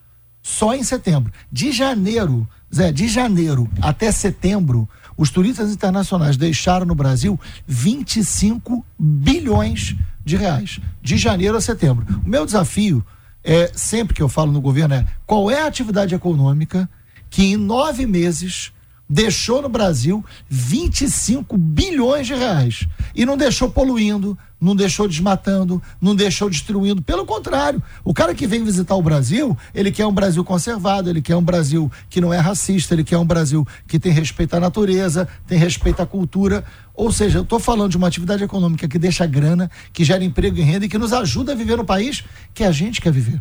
[0.43, 1.33] Só em setembro.
[1.51, 9.97] De janeiro, Zé, de janeiro até setembro, os turistas internacionais deixaram no Brasil 25 bilhões
[10.25, 12.07] de reais, de janeiro a setembro.
[12.25, 13.05] O meu desafio
[13.43, 16.89] é, sempre que eu falo no governo, é qual é a atividade econômica
[17.29, 18.73] que em nove meses
[19.09, 26.15] deixou no Brasil 25 bilhões de reais e não deixou poluindo, não deixou desmatando, não
[26.15, 27.01] deixou destruindo.
[27.01, 31.23] Pelo contrário, o cara que vem visitar o Brasil, ele quer um Brasil conservado, ele
[31.23, 34.61] quer um Brasil que não é racista, ele quer um Brasil que tem respeito à
[34.61, 36.65] natureza, tem respeito à cultura.
[36.95, 40.59] Ou seja, eu estou falando de uma atividade econômica que deixa grana, que gera emprego
[40.59, 43.41] e renda e que nos ajuda a viver no país que a gente quer viver.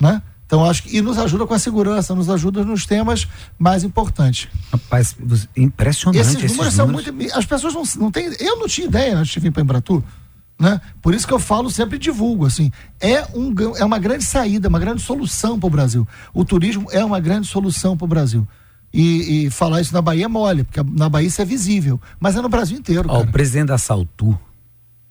[0.00, 0.22] Né?
[0.52, 0.98] Então, acho que.
[0.98, 3.26] E nos ajuda com a segurança, nos ajuda nos temas
[3.58, 4.50] mais importantes.
[4.70, 5.16] Rapaz,
[5.56, 6.20] impressionante.
[6.20, 7.10] Esses números, esses são muito.
[7.34, 8.30] As pessoas não, não têm.
[8.38, 10.02] Eu não tinha ideia antes de vir para Embratur.
[10.60, 10.78] Né?
[11.00, 14.78] Por isso que eu falo sempre divulgo assim é um é uma grande saída uma
[14.78, 18.46] grande solução para o Brasil o turismo é uma grande solução para o Brasil
[18.92, 22.36] e, e, falar isso na Bahia é mole porque na Bahia isso é visível mas
[22.36, 24.38] é no Brasil inteiro Ó, o presidente da Saltu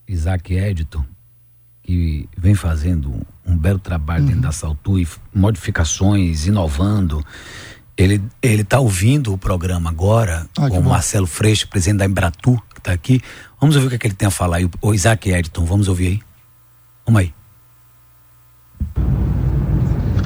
[0.08, 1.04] Isaac Edton
[1.92, 3.14] que vem fazendo
[3.46, 4.28] um belo trabalho uhum.
[4.28, 7.26] dentro da Saltu e modificações, inovando.
[7.98, 12.58] Ele ele está ouvindo o programa agora ah, com o Marcelo Freixo, presidente da Embratu,
[12.74, 13.22] que está aqui.
[13.60, 14.70] Vamos ouvir o que, é que ele tem a falar aí.
[14.82, 16.22] O Isaac Edton, vamos ouvir aí?
[17.06, 17.34] Vamos aí.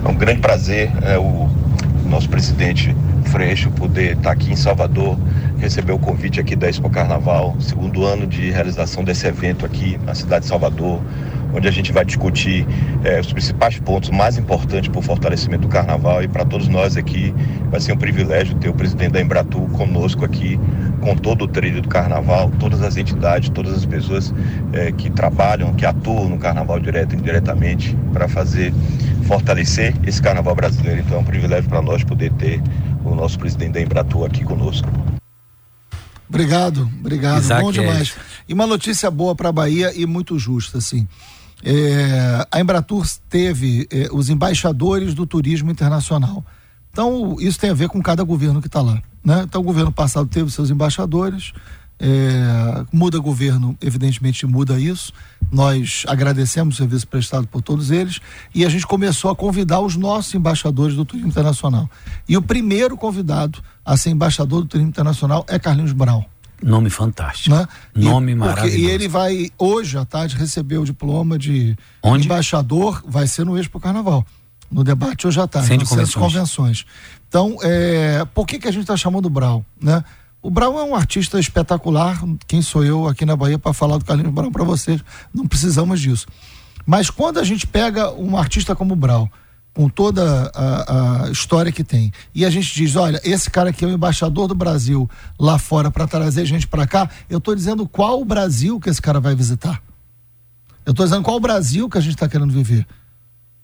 [0.04, 1.50] É um grande prazer é, o
[2.06, 5.18] nosso presidente Freixo poder estar aqui em Salvador,
[5.58, 10.14] receber o convite aqui da Expo Carnaval, segundo ano de realização desse evento aqui na
[10.14, 11.02] cidade de Salvador,
[11.54, 12.66] onde a gente vai discutir
[13.04, 16.98] é, os principais pontos mais importantes para o fortalecimento do carnaval e para todos nós
[16.98, 17.34] aqui
[17.70, 20.60] vai ser um privilégio ter o presidente da Embratu conosco aqui
[21.02, 24.34] com todo o trilho do carnaval, todas as entidades, todas as pessoas
[24.74, 28.74] é, que trabalham, que atuam no carnaval direto e indiretamente para fazer
[29.26, 31.02] fortalecer esse carnaval brasileiro.
[31.02, 32.62] Então é um privilégio para nós poder ter
[33.04, 34.88] o nosso presidente da Embratur aqui conosco.
[36.28, 37.42] Obrigado, obrigado.
[37.42, 38.16] Isaac Bom demais.
[38.18, 38.22] É.
[38.50, 41.08] E uma notícia boa para a Bahia e muito justa, assim.
[41.68, 46.46] É, a Embratur teve é, os embaixadores do turismo internacional.
[46.92, 49.02] Então, isso tem a ver com cada governo que está lá.
[49.24, 49.42] Né?
[49.44, 51.54] Então, o governo passado teve seus embaixadores,
[52.00, 55.12] é, muda governo, evidentemente muda isso.
[55.52, 58.20] Nós agradecemos o serviço prestado por todos eles
[58.54, 61.90] e a gente começou a convidar os nossos embaixadores do turismo internacional.
[62.30, 66.24] E o primeiro convidado a ser embaixador do turismo internacional é Carlinhos Brown.
[66.66, 67.56] Nome fantástico.
[67.56, 67.68] Né?
[67.94, 68.78] Nome e, maravilhoso.
[68.80, 72.26] E ele vai, hoje à tarde, receber o diploma de Onde?
[72.26, 74.26] embaixador, vai ser no Expo Carnaval.
[74.72, 76.26] No debate hoje à tarde, Centro de convenções.
[76.26, 76.86] convenções.
[77.30, 79.64] Então, é, por que, que a gente está chamando o Brown?
[79.80, 80.04] Né?
[80.42, 82.20] O Brown é um artista espetacular.
[82.48, 85.02] Quem sou eu aqui na Bahia para falar do Carlinhos Brown para vocês?
[85.32, 86.26] Não precisamos disso.
[86.84, 89.30] Mas quando a gente pega um artista como o Brown,
[89.76, 93.84] com toda a, a, história que tem, e a gente diz: olha, esse cara aqui
[93.84, 95.08] é o embaixador do Brasil
[95.38, 99.02] lá fora para trazer gente para cá, eu estou dizendo qual o Brasil que esse
[99.02, 99.84] cara vai visitar.
[100.86, 102.88] Eu estou dizendo qual o Brasil que a gente está querendo viver.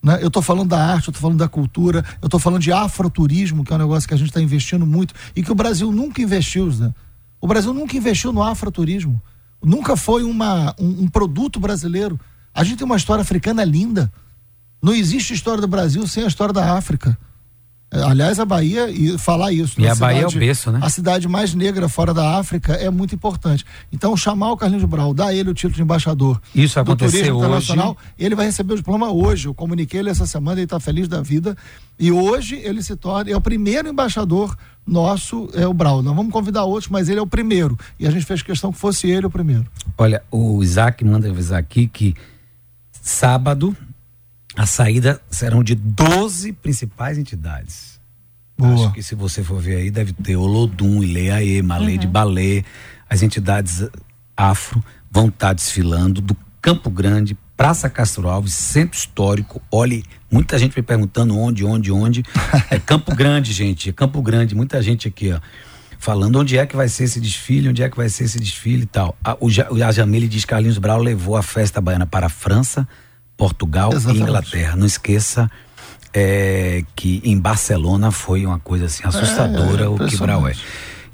[0.04, 0.18] Né?
[0.22, 3.64] Eu estou falando da arte, eu estou falando da cultura, eu estou falando de afroturismo,
[3.64, 6.22] que é um negócio que a gente está investindo muito e que o Brasil nunca
[6.22, 6.68] investiu.
[6.74, 6.94] Né?
[7.40, 9.22] O Brasil nunca investiu no afroturismo.
[9.64, 12.20] Nunca foi uma, um, um produto brasileiro.
[12.54, 14.12] A gente tem uma história africana linda.
[14.82, 17.18] Não existe história do Brasil sem a história da África.
[17.94, 19.80] Aliás, a Bahia, e falar isso.
[19.80, 20.80] E a cidade, Bahia é o berço, né?
[20.82, 23.66] A cidade mais negra fora da África é muito importante.
[23.92, 27.90] Então, chamar o Carlinhos Brau, dar ele o título de embaixador isso do turismo internacional,
[27.90, 28.14] hoje.
[28.18, 29.50] ele vai receber o diploma hoje.
[29.50, 31.54] Eu comuniquei ele essa semana, ele está feliz da vida.
[32.00, 36.02] E hoje ele se torna, é o primeiro embaixador nosso, é o Brau.
[36.02, 37.78] Não vamos convidar outros, mas ele é o primeiro.
[38.00, 39.66] E a gente fez questão que fosse ele o primeiro.
[39.98, 42.16] Olha, o Isaac manda avisar aqui que
[43.02, 43.76] sábado
[44.56, 48.00] a saída serão de 12 principais entidades.
[48.58, 48.74] Boa.
[48.74, 51.98] Acho que se você for ver aí, deve ter Olodum, Ileaê, Malê uhum.
[51.98, 52.64] de Balé.
[53.10, 53.88] As entidades
[54.36, 59.62] afro vão estar tá desfilando do Campo Grande, Praça Castro Alves, Centro Histórico.
[59.72, 62.24] Olhe, muita gente me perguntando onde, onde, onde.
[62.70, 63.90] É Campo Grande, gente.
[63.90, 64.56] É Campo Grande.
[64.56, 65.40] Muita gente aqui, ó.
[65.98, 68.84] Falando onde é que vai ser esse desfile, onde é que vai ser esse desfile
[68.84, 69.16] e tal.
[69.24, 72.88] A, o, o Jamile diz que Carlinhos Brau levou a festa baiana para a França,
[73.38, 74.20] Portugal Exatamente.
[74.20, 74.76] e Inglaterra.
[74.76, 75.50] Não esqueça
[76.14, 80.54] é, que em Barcelona foi uma coisa assim assustadora é, é, o que Brau é.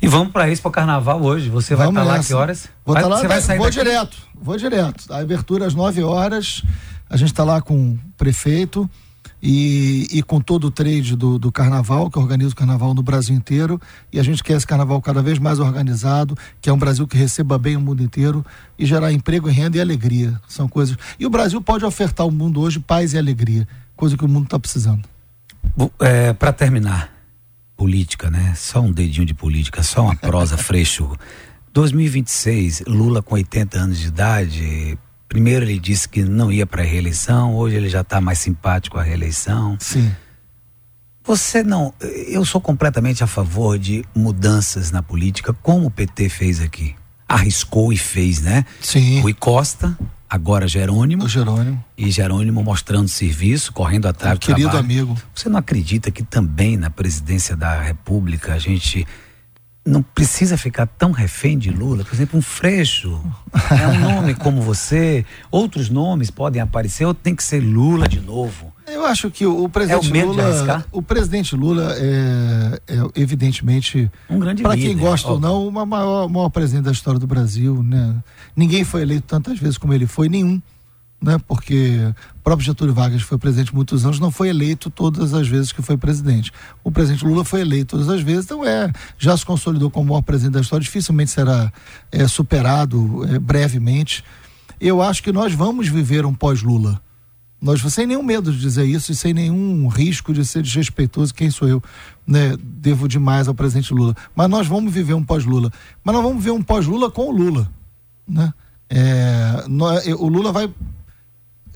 [0.02, 1.50] E vamos para isso para o carnaval hoje.
[1.50, 2.70] Você vai estar tá lá que horas?
[2.86, 3.80] Vou vai, tá lá, você vai sair vou daqui?
[3.80, 5.12] direto, vou direto.
[5.12, 6.64] A abertura às 9 horas.
[7.10, 8.90] A gente está lá com o prefeito
[9.42, 13.36] e, e com todo o trade do, do carnaval, que organiza o carnaval no Brasil
[13.36, 13.80] inteiro.
[14.12, 17.18] E a gente quer esse carnaval cada vez mais organizado, que é um Brasil que
[17.18, 18.46] receba bem o mundo inteiro
[18.78, 20.40] e gerar emprego, renda e alegria.
[20.48, 20.98] São coisas.
[21.20, 24.46] E o Brasil pode ofertar ao mundo hoje paz e alegria, coisa que o mundo
[24.46, 25.04] está precisando.
[26.00, 27.12] É, Para terminar,
[27.76, 28.54] política, né?
[28.56, 31.16] Só um dedinho de política, só uma prosa freixo.
[31.74, 36.86] 2026, Lula com 80 anos de idade, Primeiro ele disse que não ia para a
[36.86, 39.78] reeleição, hoje ele já está mais simpático à reeleição.
[39.80, 40.12] Sim.
[41.24, 41.94] Você não.
[42.00, 46.96] Eu sou completamente a favor de mudanças na política, como o PT fez aqui.
[47.28, 48.64] Arriscou e fez, né?
[48.80, 49.20] Sim.
[49.20, 49.98] Rui Costa,
[50.30, 51.26] agora Jerônimo.
[51.26, 51.84] O Jerônimo.
[51.98, 54.86] E Jerônimo mostrando serviço, correndo atrás do Querido trabalho.
[54.86, 55.18] amigo.
[55.36, 59.06] Você não acredita que também na presidência da República a gente
[59.88, 62.04] não precisa ficar tão refém de Lula.
[62.04, 63.20] Por exemplo, um Freixo
[63.72, 65.26] é um nome como você.
[65.50, 68.74] Outros nomes podem aparecer ou tem que ser Lula de novo.
[68.86, 74.40] Eu acho que o, presidente é o Lula, o presidente Lula é, é evidentemente um
[74.40, 78.16] grande para quem gosta ou não, o maior, maior presidente da história do Brasil, né?
[78.56, 80.62] Ninguém foi eleito tantas vezes como ele foi, nenhum
[81.22, 81.38] né?
[81.48, 85.72] Porque o próprio Getúlio Vargas foi presidente muitos anos, não foi eleito todas as vezes
[85.72, 86.52] que foi presidente.
[86.84, 90.10] O presidente Lula foi eleito todas as vezes, então é, já se consolidou como o
[90.10, 91.72] maior presidente da história, dificilmente será
[92.12, 94.24] é, superado é, brevemente.
[94.80, 97.02] Eu acho que nós vamos viver um pós-Lula.
[97.60, 101.50] Nós, sem nenhum medo de dizer isso e sem nenhum risco de ser desrespeitoso, quem
[101.50, 101.82] sou eu,
[102.26, 102.56] né?
[102.62, 104.16] Devo demais ao presidente Lula.
[104.36, 105.72] Mas nós vamos viver um pós-Lula.
[106.04, 107.68] Mas nós vamos viver um pós-Lula com o Lula,
[108.28, 108.54] né?
[108.88, 109.66] É,
[110.20, 110.72] o Lula vai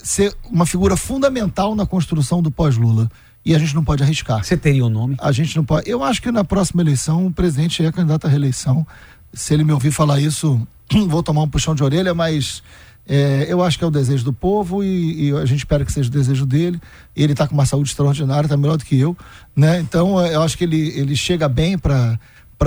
[0.04, 3.10] ser uma figura fundamental na construção do pós-Lula.
[3.44, 4.44] E a gente não pode arriscar.
[4.44, 5.16] Você teria o um nome?
[5.20, 5.90] A gente não pode.
[5.90, 8.86] Eu acho que na próxima eleição o presidente é candidato à reeleição.
[9.34, 10.62] Se ele me ouvir falar isso,
[11.08, 12.62] vou tomar um puxão de orelha, mas
[13.08, 15.92] é, eu acho que é o desejo do povo e, e, a gente espera que
[15.92, 16.80] seja o desejo dele.
[17.16, 19.18] Ele está com uma saúde extraordinária, está melhor do que eu,
[19.56, 19.80] né?
[19.80, 22.20] Então eu acho que ele, ele chega bem para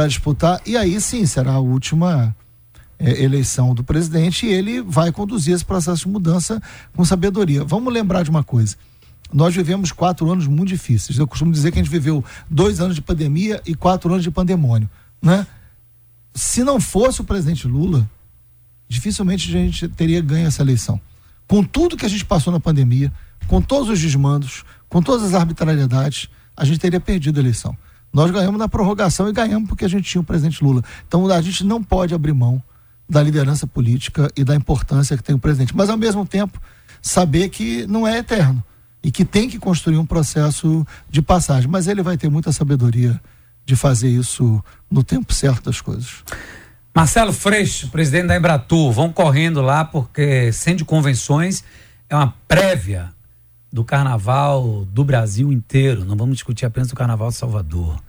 [0.08, 2.34] disputar e aí sim será a última
[2.98, 6.62] é, eleição do presidente e ele vai conduzir esse processo de mudança
[6.94, 7.64] com sabedoria.
[7.64, 8.76] Vamos lembrar de uma coisa.
[9.33, 11.18] Nós vivemos quatro anos muito difíceis.
[11.18, 14.30] Eu costumo dizer que a gente viveu dois anos de pandemia e quatro anos de
[14.30, 14.88] pandemônio,
[15.20, 15.46] né?
[16.35, 18.09] Se não fosse o presidente Lula,
[18.88, 21.00] dificilmente a gente teria ganho essa eleição.
[21.46, 23.12] Com tudo que a gente passou na pandemia,
[23.46, 27.76] com todos os desmandos, com todas as arbitrariedades, a gente teria perdido a eleição.
[28.12, 30.83] Nós ganhamos na prorrogação e ganhamos porque a gente tinha o presidente Lula.
[31.07, 32.62] Então a gente não pode abrir mão
[33.08, 35.76] da liderança política e da importância que tem o presidente.
[35.76, 36.60] Mas ao mesmo tempo,
[37.02, 38.62] saber que não é eterno
[39.02, 41.68] e que tem que construir um processo de passagem.
[41.68, 43.20] Mas ele vai ter muita sabedoria
[43.66, 46.24] de fazer isso no tempo certo das coisas.
[46.94, 51.64] Marcelo Freixo, presidente da Embratur, vão correndo lá porque Centro de Convenções
[52.08, 53.12] é uma prévia
[53.72, 56.04] do carnaval do Brasil inteiro.
[56.04, 58.00] Não vamos discutir apenas do carnaval de Salvador,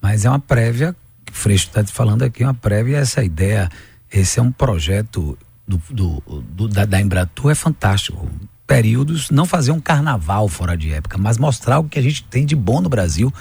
[0.00, 0.94] mas é uma prévia,
[1.28, 3.68] o Freixo está falando aqui, uma prévia essa ideia,
[4.12, 8.28] esse é um projeto do, do, do da, da Embratur, é fantástico.
[8.66, 12.44] Períodos, não fazer um carnaval fora de época, mas mostrar o que a gente tem
[12.44, 13.32] de bom no Brasil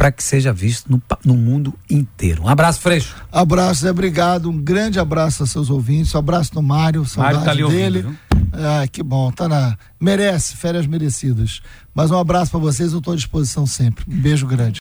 [0.00, 2.44] para que seja visto no, no, mundo inteiro.
[2.44, 3.14] Um abraço, Freixo.
[3.30, 4.48] Abraço, Zé, obrigado.
[4.48, 6.14] Um grande abraço aos seus ouvintes.
[6.14, 7.98] Um abraço no Mário, saudade Mário tá ali dele.
[7.98, 8.18] Ouvindo,
[8.54, 9.76] ah, que bom, tá na.
[10.00, 11.60] Merece, férias merecidas.
[11.94, 14.06] Mas um abraço para vocês, eu estou à disposição sempre.
[14.08, 14.78] Um beijo grande.